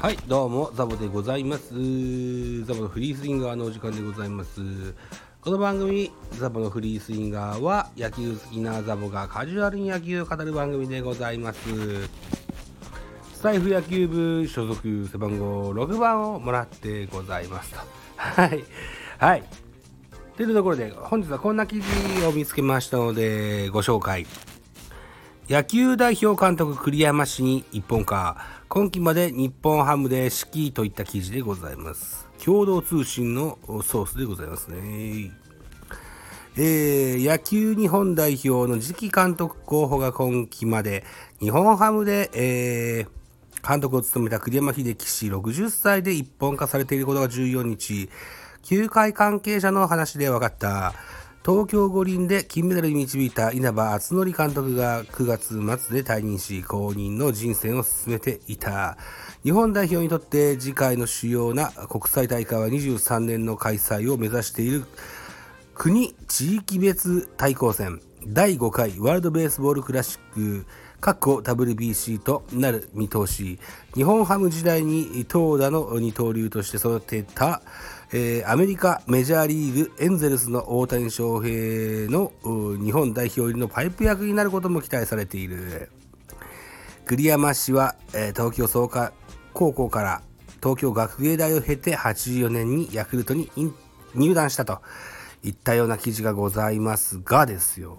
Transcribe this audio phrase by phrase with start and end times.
[0.00, 1.74] はいどうもザボでございます。
[2.64, 4.94] ザボのフリースインガーのお時間でございます。
[5.40, 11.58] この番組ザボのフリースインガーは野球好きなザボがカジュアルに野球を語る番組でございます。
[13.34, 17.80] スタイフ野球部所属背番号6番をもらってございますと。
[18.18, 18.64] はい
[19.18, 19.42] はい。
[20.36, 24.26] というところで本日はこんな記事を見つけましたのでご紹介。
[25.48, 28.36] 野球代表監督栗山氏に一本化
[28.68, 30.30] 今季まで日本ハムで指
[30.68, 32.28] 揮といった記事でございます。
[32.44, 35.30] 共同通信のソースでございますね。
[36.58, 41.02] えー、野球日本代表の次期監督候補が今季まで
[41.40, 48.10] 日本ハムで、えー、監督を務めた栗山英樹氏60歳で一本化されていることが14日、
[48.62, 50.92] 球界関係者の話で分かった。
[51.48, 58.98] 東京五輪で金メダルに導いた稲葉篤紀監督が9月末で退任し、後任の人選を進めていた。
[59.44, 64.84] 日本代表にとって次回の主要な国際大会は23年の開催を目指している。
[65.74, 68.02] 国地域別対抗戦。
[68.26, 70.66] 第5回ワールドベースボールクラシック。
[71.00, 73.58] 各個 WBC となる見通し。
[73.94, 77.62] 日本ハム時代に投打の二刀流として育てた
[78.10, 82.32] えー、アメリカメジャーリーグエンゼルスの大谷翔平の
[82.82, 85.90] 日本代表入りのパイプ役になることも期待されている。
[87.04, 89.12] 栗山氏は、えー、東京創価
[89.52, 90.22] 高校から
[90.62, 93.50] 東京学芸大を経て84年にヤクルトに
[94.14, 94.80] 入団したと
[95.42, 97.98] いったような記事がございますがですよ。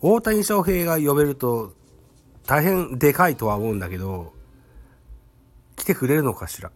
[0.00, 1.72] 大谷翔平が呼べると
[2.46, 4.34] 大変でかいとは思うんだけど
[5.76, 6.70] 来てくれるのかしら？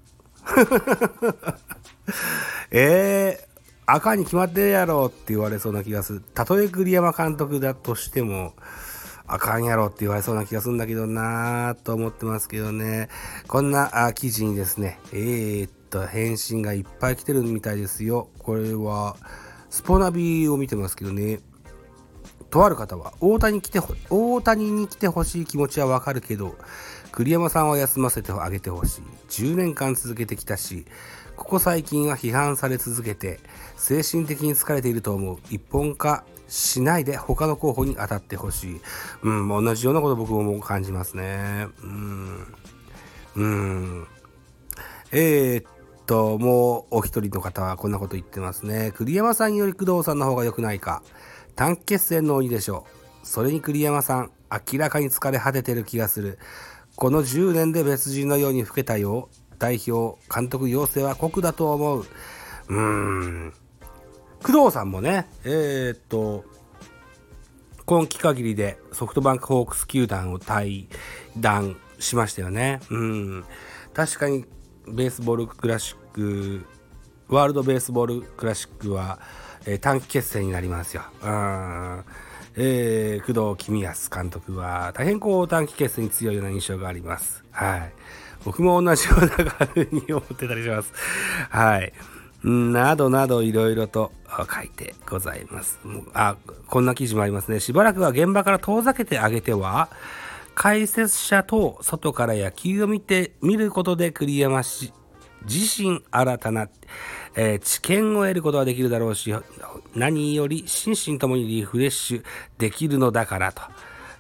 [2.70, 3.44] えー、
[3.86, 6.22] 赤に決まってるやろって言われそうな気がする。
[6.34, 8.54] たとえ栗山監督だとしても、
[9.26, 13.08] あかんやろって言われそうな気がするんだけどなぁと思ってますけどね。
[13.46, 18.30] こんな記事にですね、えー、っと、返信がいっぱい来てるみたいですよ。
[18.38, 19.16] これは、
[19.70, 21.40] スポナビを見てますけどね。
[22.50, 26.56] とある方は、大谷来て大谷に来てほしい気持ちはわかるけど、
[27.18, 29.02] 栗山さんは休ませてあげてほしい。
[29.28, 30.86] 10年間続けてきたし、
[31.34, 33.40] ここ最近は批判され続けて、
[33.76, 35.38] 精神的に疲れていると思う。
[35.50, 38.80] 一本化しないで他の候補に当たってほしい。
[39.24, 41.66] うん、同じようなこと僕も感じますね。
[41.82, 42.54] うん。
[43.34, 44.06] うん。
[45.10, 45.64] えー、っ
[46.06, 48.92] と、もうお一人の方はこんなこと言ってますね。
[48.94, 51.02] 栗山さんより工藤さんの方が良くないか。
[51.56, 52.86] 短期決戦の鬼でしょ
[53.24, 53.26] う。
[53.26, 54.30] それに栗山さん、
[54.72, 56.38] 明らかに疲れ果ててる気がする。
[56.98, 59.28] この10年で別人のように老けたよ、
[59.60, 62.00] 代表、監督要請は酷だと思う。
[62.00, 63.54] うーん。
[64.42, 66.44] 工藤さんもね、えー、っと、
[67.84, 70.88] 今季限りでソフトバンクホークス球団を退
[71.36, 72.80] 団しましたよね。
[72.90, 73.44] うん。
[73.94, 74.44] 確かに
[74.88, 76.66] ベースボールクラシック、
[77.28, 79.20] ワールドベースボールクラシックは、
[79.66, 81.04] えー、短期決戦になりますよ。
[81.22, 82.04] うん。
[82.56, 87.44] えー、工藤公康監督は大変こう短期決戦に強いような印象があります。
[87.50, 87.92] はい。
[88.44, 90.92] 僕も同じような感じに思ってたりします。
[91.50, 91.92] はい。
[92.42, 95.78] などなどいろいろと書いてございます。
[96.14, 96.36] あ、
[96.68, 97.60] こんな記事もありますね。
[97.60, 99.88] しばらくは現場から遠ざけてあげては、
[100.54, 104.92] 解説者と外から野球を見て、見ることで栗山氏
[105.44, 106.68] 自身新たな、
[107.36, 109.34] えー、知見を得ることができるだろうし、
[109.94, 112.24] 何より心身ともにリフレッシュ
[112.58, 113.62] できるのだからと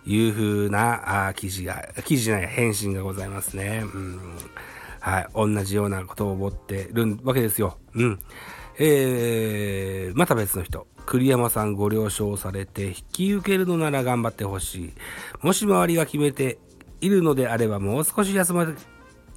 [0.06, 3.82] いうふうなあ記事が、記事ない返信がございますね。
[3.82, 4.20] うん、
[5.00, 5.28] はい。
[5.34, 7.78] 同じようなことを思ってるわけですよ。
[7.94, 8.20] うん。
[8.78, 10.86] えー、また別の人。
[11.04, 14.92] 栗山さんご了承されて引き受けるのなら頑張ってほしい。
[15.40, 16.58] もし周りが決めて
[17.00, 18.66] いるのであればもう少し休ま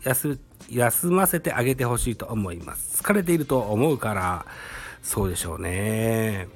[0.03, 0.39] 休
[0.69, 3.03] 休ませてあげてほしいと思います。
[3.03, 4.45] 疲れていると思うから、
[5.01, 6.47] そうでしょうね。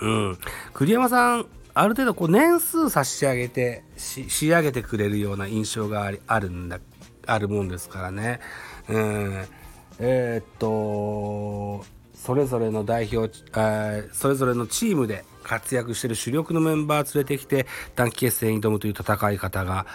[0.00, 0.38] うん。
[0.72, 6.80] 栗山さん、ある程度こう年数差し上げて仕上げてくれるような印象があるんだ、
[7.26, 8.40] あるもんですからね。
[8.88, 9.44] うん。
[9.98, 11.84] えー、っと、
[12.14, 13.32] それぞれの代表、
[14.12, 19.86] それぞれのチームで活躍している主力のメンバー連れてきて短期決戦に挑むという戦い方が、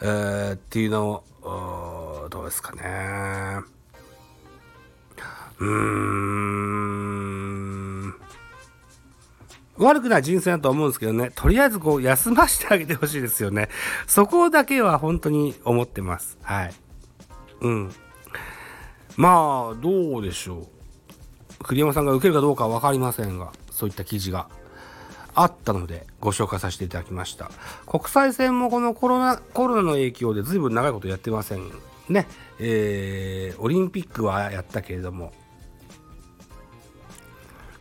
[0.00, 3.60] えー、っていうのをどうですかね
[5.58, 6.84] うーん
[9.76, 13.68] 悪くない人生だと思うんですけどね、とりあえずこう休ませてあげてほしいですよね。
[14.06, 16.38] そこだけは本当に思ってます。
[16.42, 16.74] はい。
[17.60, 17.92] うん。
[19.16, 21.64] まあ、どうでしょう。
[21.64, 24.48] 栗山さんが受けるかどうかは分かりませんが、そういった記事が
[25.34, 27.50] あったのでご紹介させていただきました。
[27.86, 31.70] 国際線もこのコロナコロナの影響で随分長いことやってません
[32.08, 32.26] ね。
[32.58, 35.32] えー、オリンピックはやったけれども。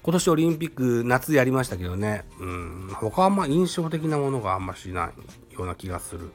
[0.01, 2.25] 今年オリンピック夏やりましたけどね。
[2.39, 2.89] うん。
[2.93, 5.11] 他はま印象的なものがあんましな
[5.51, 6.31] いような気がする。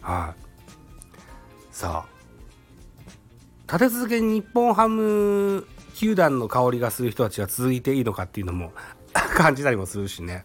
[0.00, 1.74] はい。
[1.74, 2.12] さあ。
[3.66, 8.72] 立て続けに日本ハム球団の香りがする人たちが続いていいのかっていうのも
[9.32, 10.44] 感じたりもするしね。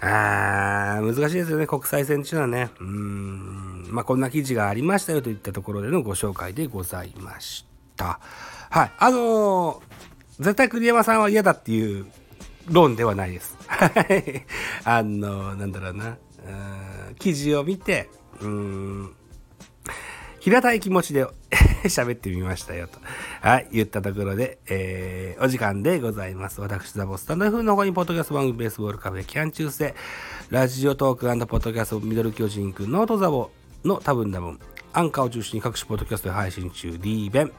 [0.00, 2.70] あー難しいですよね、国際線っていうのはね。
[2.80, 3.86] うん。
[3.90, 7.66] まあ、こんな記事がありましたよといったところでのご紹介でございまし
[7.96, 8.20] た。
[8.70, 8.92] はい。
[8.98, 9.80] あのー、
[10.38, 12.06] 絶対栗山さんは嫌だっていう
[12.68, 13.56] 論ではないです。
[13.66, 14.44] はい。
[14.84, 16.06] あのー、なんだろうな。
[16.08, 16.18] うん
[17.18, 18.08] 記事を見て、
[18.40, 19.14] うん、
[20.40, 21.26] 平たい気持ちで
[21.84, 22.98] 喋ってみましたよと。
[23.40, 26.60] はい、言ったところで、えー、お時間でございます。
[26.60, 29.94] 私、ザボスタンド F の方に、ポッドキャスト番組、ベースボールカフェ、キャン中世、
[30.50, 33.50] ラジオトークポッドキャスト、ミドル巨人くん、ノートザボ
[33.84, 34.58] の多分多分、
[34.92, 37.52] アンカーを中心に各種ポッドキャストで配信中、D 弁、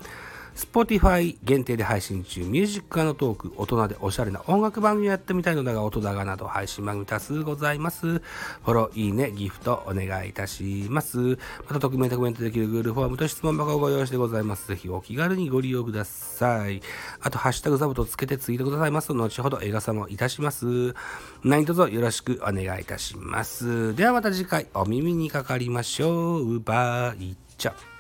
[0.60, 8.06] Spotify 限定で配信中、ミュージックのトーク、大人でおしゃれな音楽番組をやってみたいのだが、音高など配信番組多数ございます。
[8.08, 11.18] フォロー、いいね、ギフトお願いいたします。
[11.18, 11.38] ま
[11.70, 14.68] た、匿名でコメントできる Google フォームと質問箱をご用意してございます。
[14.68, 16.82] ぜひお気軽にご利用ください。
[17.22, 20.94] あと、ハッシュタグザボとつけてツイートくださいますと、後ほど映画さもいたします。
[21.42, 23.96] 何卒よろしくお願いいたします。
[23.96, 26.60] ではまた次回お耳にかかりましょう。
[26.60, 27.99] バイチャ。